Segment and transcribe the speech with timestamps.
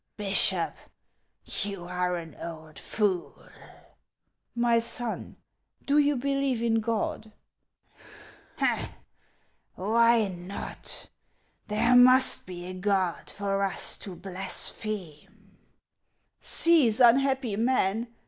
[0.17, 0.75] Bishop,
[1.45, 3.47] you are an old <ooL"*"
[4.65, 5.37] My son,
[5.85, 7.31] do you believe in God?"
[8.59, 8.89] a
[9.75, 11.07] Why not?
[11.67, 15.59] There must be a God for us to blaspheme*'"
[16.39, 18.07] Cease, unhappy man